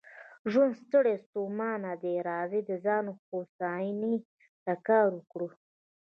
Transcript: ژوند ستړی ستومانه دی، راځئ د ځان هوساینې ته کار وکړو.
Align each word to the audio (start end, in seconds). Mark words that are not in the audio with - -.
ژوند 0.51 0.73
ستړی 0.83 1.15
ستومانه 1.25 1.91
دی، 2.01 2.15
راځئ 2.29 2.61
د 2.69 2.71
ځان 2.85 3.05
هوساینې 3.27 4.15
ته 4.63 4.73
کار 4.87 5.07
وکړو. 5.17 5.47